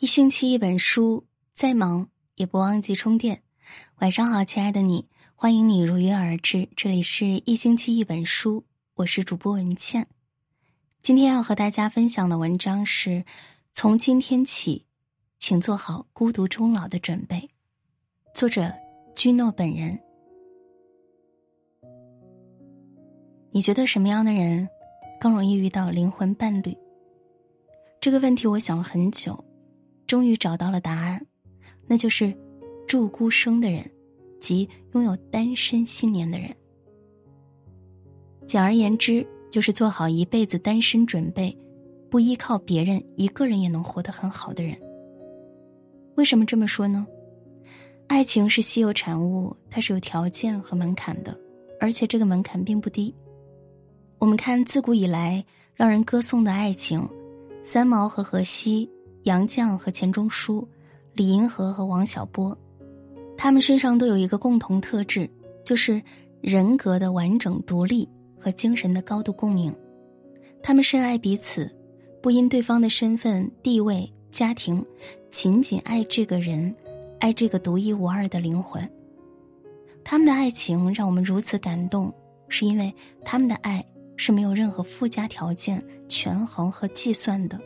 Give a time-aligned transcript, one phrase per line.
[0.00, 3.42] 一星期一本书，再忙也不忘记充电。
[3.96, 6.68] 晚上好，亲爱的你，欢迎你如约而至。
[6.76, 8.62] 这里是一星期一本书，
[8.94, 10.06] 我是主播文倩。
[11.02, 13.24] 今天要和大家分享的文章是：
[13.72, 14.84] 从今天起，
[15.40, 17.50] 请做好孤独终老的准备。
[18.32, 18.72] 作者
[19.16, 19.98] 居诺本人。
[23.50, 24.68] 你觉得什么样的人
[25.20, 26.72] 更容易遇到灵魂伴侣？
[28.00, 29.44] 这个问题我想了很久。
[30.08, 31.24] 终于找到了答案，
[31.86, 32.34] 那就是
[32.86, 33.88] 祝孤生的人，
[34.40, 36.48] 即拥有单身信念的人。
[38.46, 41.54] 简而言之，就是做好一辈子单身准备，
[42.08, 44.74] 不依靠别人，一个人也能活得很好的人。
[46.14, 47.06] 为什么这么说呢？
[48.06, 51.38] 爱情是稀有产物，它是有条件和门槛的，
[51.78, 53.14] 而且这个门槛并不低。
[54.18, 55.44] 我们看自古以来
[55.74, 57.06] 让人歌颂的爱情，
[57.62, 58.90] 三毛和荷西。
[59.24, 60.66] 杨绛和钱钟书，
[61.12, 62.56] 李银河和王小波，
[63.36, 65.28] 他们身上都有一个共同特质，
[65.64, 66.00] 就是
[66.40, 69.74] 人格的完整独立和精神的高度共鸣。
[70.62, 71.70] 他们深爱彼此，
[72.22, 74.84] 不因对方的身份、地位、家庭，
[75.30, 76.74] 仅仅爱这个人，
[77.20, 78.88] 爱这个独一无二的灵魂。
[80.04, 82.12] 他们的爱情让我们如此感动，
[82.48, 82.92] 是因为
[83.24, 83.84] 他们的爱
[84.16, 87.60] 是没有任何附加条件、权衡和计算的。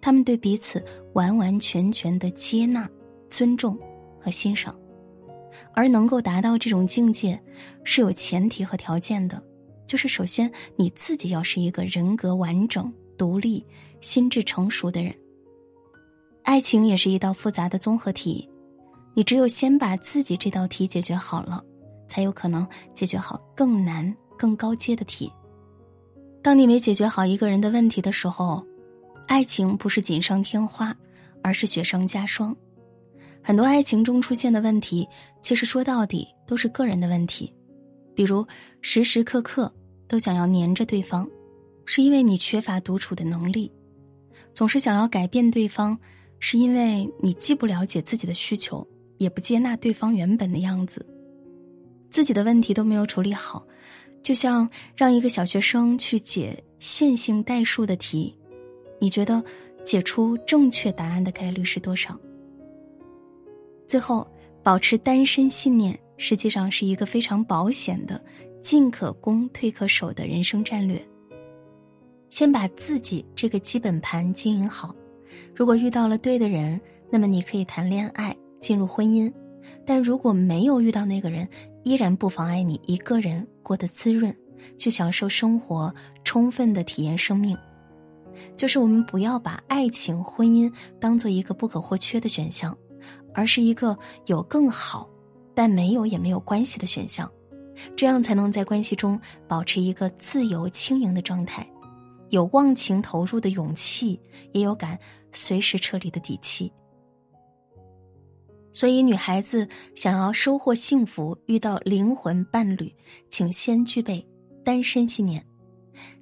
[0.00, 2.88] 他们对彼此完完全全的接纳、
[3.28, 3.78] 尊重
[4.20, 4.74] 和欣赏，
[5.74, 7.40] 而能够达到这种境界，
[7.84, 9.42] 是有前提和条件的，
[9.86, 13.64] 就是首先你自己要是一个人格完整、独立、
[14.00, 15.14] 心智成熟的人。
[16.42, 18.48] 爱情也是一道复杂的综合体，
[19.14, 21.62] 你只有先把自己这道题解决好了，
[22.08, 25.30] 才有可能解决好更难、更高阶的题。
[26.42, 28.66] 当你没解决好一个人的问题的时候，
[29.30, 30.92] 爱情不是锦上添花，
[31.40, 32.54] 而是雪上加霜。
[33.40, 35.06] 很多爱情中出现的问题，
[35.40, 37.54] 其实说到底都是个人的问题。
[38.12, 38.44] 比如
[38.82, 39.72] 时时刻刻
[40.08, 41.30] 都想要黏着对方，
[41.84, 43.70] 是因为你缺乏独处的能力；
[44.52, 45.96] 总是想要改变对方，
[46.40, 48.84] 是因为你既不了解自己的需求，
[49.18, 51.06] 也不接纳对方原本的样子。
[52.10, 53.64] 自己的问题都没有处理好，
[54.24, 58.36] 就像让一个小学生去解线性代数的题。
[59.00, 59.42] 你觉得
[59.84, 62.16] 解出正确答案的概率是多少？
[63.86, 64.24] 最后，
[64.62, 68.22] 保持单身信念实际上是一个非常保险的
[68.62, 71.02] “进可攻，退可守”的人生战略。
[72.28, 74.94] 先把自己这个基本盘经营好，
[75.52, 79.32] 如果遇到了对的人，那么你可以谈恋爱，进入婚姻；
[79.84, 81.48] 但如果没有遇到那个人，
[81.82, 84.32] 依然不妨碍你一个人过得滋润，
[84.78, 87.56] 去享受生活，充分的体验生命。
[88.56, 92.76] 就是我们不要把爱情、婚姻当做一个不可或缺的选项，
[93.34, 95.08] 而是一个有更好，
[95.54, 97.30] 但没有也没有关系的选项，
[97.96, 101.66] 这样才能在关系中保持一个自由轻盈的状态，
[102.28, 104.20] 有忘情投入的勇气，
[104.52, 104.98] 也有敢
[105.32, 106.72] 随时撤离的底气。
[108.72, 109.66] 所以，女孩子
[109.96, 112.94] 想要收获幸福，遇到灵魂伴侣，
[113.28, 114.24] 请先具备
[114.64, 115.44] 单身信念。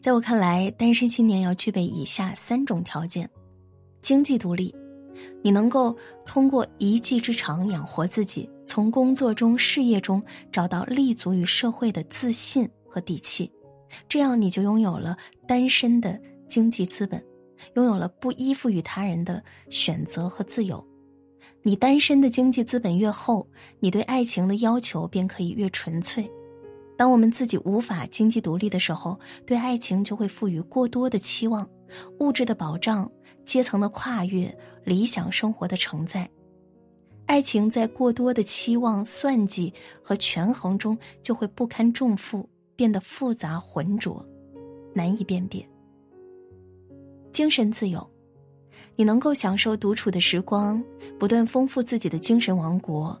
[0.00, 3.28] 在我看来，单身青年要具备以下三种条件：
[4.02, 4.74] 经济独立，
[5.42, 10.22] 你能够通过一技之长养活自己，从工作中、事业中
[10.52, 13.50] 找到立足于社会的自信和底气，
[14.08, 16.18] 这样你就拥有了单身的
[16.48, 17.22] 经济资本，
[17.74, 20.82] 拥有了不依附于他人的选择和自由。
[21.62, 23.46] 你单身的经济资本越厚，
[23.80, 26.30] 你对爱情的要求便可以越纯粹。
[26.98, 29.16] 当我们自己无法经济独立的时候，
[29.46, 31.64] 对爱情就会赋予过多的期望，
[32.18, 33.08] 物质的保障、
[33.44, 36.28] 阶层的跨越、理想生活的承载，
[37.26, 39.72] 爱情在过多的期望、算计
[40.02, 44.26] 和权衡中就会不堪重负，变得复杂浑浊，
[44.92, 45.64] 难以辨别。
[47.32, 48.04] 精神自由，
[48.96, 50.82] 你能够享受独处的时光，
[51.16, 53.16] 不断丰富自己的精神王国，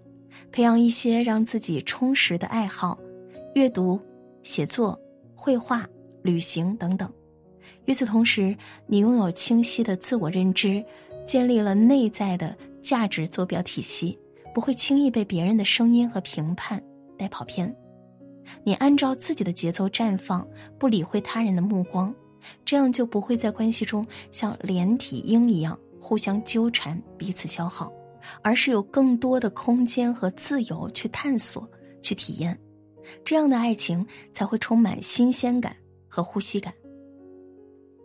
[0.50, 2.98] 培养一些让自己充实的爱好。
[3.58, 4.00] 阅读、
[4.44, 4.96] 写作、
[5.34, 5.84] 绘画、
[6.22, 7.12] 旅行等等。
[7.86, 8.56] 与此同时，
[8.86, 10.84] 你拥有清晰的自我认知，
[11.26, 14.16] 建立了内在的价值坐标体系，
[14.54, 16.80] 不会轻易被别人的声音和评判
[17.18, 17.74] 带跑偏。
[18.62, 20.46] 你按照自己的节奏绽放，
[20.78, 22.14] 不理会他人的目光，
[22.64, 27.92] 这样就不会在关系中像连体婴一样互相纠缠、彼此消耗，
[28.40, 31.68] 而是有更多的空间和自由去探索、
[32.00, 32.56] 去体验。
[33.24, 35.74] 这样的爱情才会充满新鲜感
[36.08, 36.72] 和呼吸感。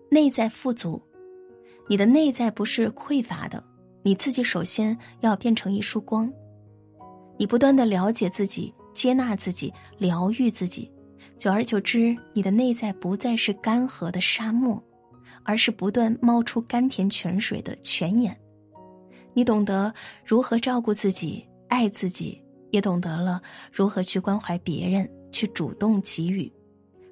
[0.10, 1.02] 内在富足，
[1.88, 3.64] 你的内在不是匮乏的，
[4.04, 6.32] 你自己首先要变成一束光。
[7.38, 10.92] 你不断的了解自己、接纳自己、疗愈自己，
[11.40, 14.82] 久而久之，你的内在不再是干涸的沙漠，
[15.44, 18.40] 而是不断冒出甘甜泉水的泉眼。
[19.34, 19.92] 你懂得
[20.24, 22.40] 如何照顾自己、爱自己，
[22.74, 23.40] 也懂得了
[23.72, 26.52] 如何去关怀别人、去主动给予。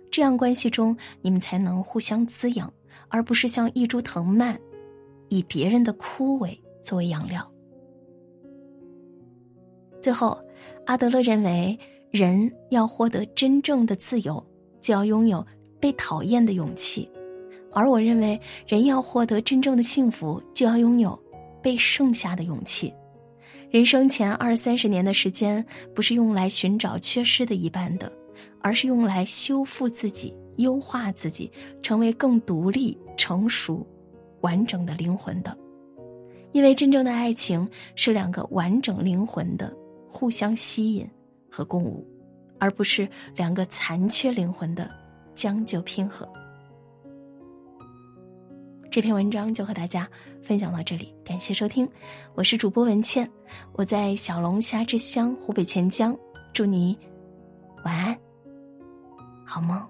[0.09, 2.73] 这样关系中，你们才能互相滋养，
[3.09, 4.59] 而不是像一株藤蔓，
[5.29, 7.47] 以别人的枯萎作为养料。
[10.01, 10.35] 最后，
[10.87, 11.77] 阿德勒认为，
[12.09, 14.43] 人要获得真正的自由，
[14.81, 15.45] 就要拥有
[15.79, 17.07] 被讨厌的勇气；
[17.71, 21.17] 而我认为，人要获得真正的幸福，就要拥有
[21.61, 22.91] 被剩下的勇气。
[23.71, 25.65] 人生前二三十年的时间，
[25.95, 28.11] 不是用来寻找缺失的一半的。
[28.63, 31.51] 而是用来修复自己、优化自己，
[31.81, 33.85] 成为更独立、成熟、
[34.41, 35.55] 完整的灵魂的。
[36.51, 39.75] 因为真正的爱情是两个完整灵魂的
[40.07, 41.09] 互相吸引
[41.49, 42.05] 和共舞，
[42.59, 44.89] 而不是两个残缺灵魂的
[45.33, 46.27] 将就拼合。
[48.91, 50.05] 这篇文章就和大家
[50.43, 51.89] 分享到这里，感谢收听，
[52.35, 53.25] 我是主播文倩，
[53.71, 56.13] 我在小龙虾之乡湖北潜江，
[56.51, 56.99] 祝你
[57.85, 58.13] 晚安。
[59.45, 59.81] 好梦？